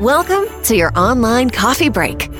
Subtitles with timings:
[0.00, 2.30] Welcome to your online coffee break.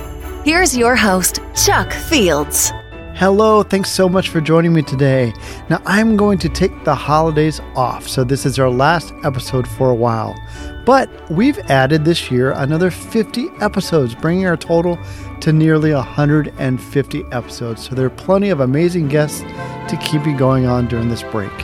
[0.44, 2.70] Here's your host, Chuck Fields.
[3.14, 5.32] Hello, thanks so much for joining me today.
[5.70, 9.88] Now, I'm going to take the holidays off, so this is our last episode for
[9.88, 10.36] a while.
[10.84, 14.98] But we've added this year another 50 episodes, bringing our total
[15.40, 17.88] to nearly 150 episodes.
[17.88, 21.56] So there are plenty of amazing guests to keep you going on during this break.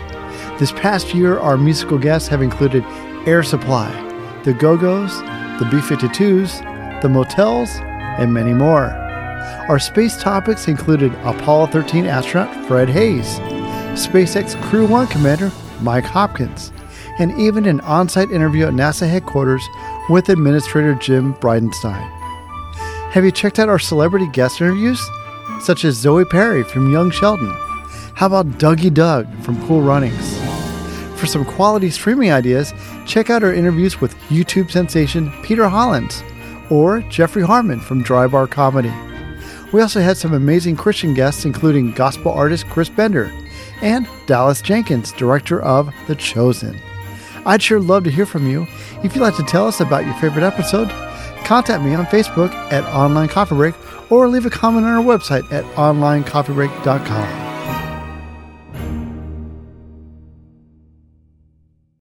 [0.59, 2.82] This past year, our musical guests have included
[3.27, 3.90] Air Supply,
[4.45, 5.20] the Go Go's,
[5.59, 7.70] the B 52s, the Motels,
[8.19, 8.87] and many more.
[9.69, 13.38] Our space topics included Apollo 13 astronaut Fred Haise,
[13.95, 16.73] SpaceX Crew 1 Commander Mike Hopkins,
[17.19, 19.62] and even an on site interview at NASA headquarters
[20.09, 22.10] with Administrator Jim Bridenstine.
[23.12, 25.01] Have you checked out our celebrity guest interviews?
[25.60, 27.55] Such as Zoe Perry from Young Sheldon.
[28.15, 30.41] How about Dougie Doug from Cool Runnings?
[31.22, 32.74] For some quality streaming ideas,
[33.06, 36.20] check out our interviews with YouTube sensation Peter Hollins
[36.68, 38.92] or Jeffrey Harmon from Dry Bar Comedy.
[39.73, 43.32] We also had some amazing Christian guests, including gospel artist Chris Bender
[43.82, 46.76] and Dallas Jenkins, director of The Chosen.
[47.46, 48.66] I'd sure love to hear from you.
[49.04, 50.88] If you'd like to tell us about your favorite episode,
[51.45, 53.76] contact me on Facebook at Online Coffee Break
[54.10, 57.41] or leave a comment on our website at onlinecoffeebreak.com.